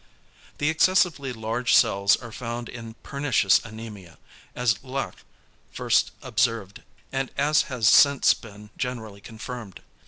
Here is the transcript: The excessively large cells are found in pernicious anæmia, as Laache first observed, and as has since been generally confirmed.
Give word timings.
The 0.57 0.67
excessively 0.69 1.31
large 1.31 1.75
cells 1.75 2.17
are 2.17 2.31
found 2.31 2.69
in 2.69 2.95
pernicious 3.03 3.59
anæmia, 3.59 4.17
as 4.55 4.79
Laache 4.83 5.23
first 5.71 6.09
observed, 6.23 6.81
and 7.11 7.29
as 7.37 7.61
has 7.69 7.87
since 7.87 8.33
been 8.33 8.71
generally 8.79 9.21
confirmed. 9.21 9.81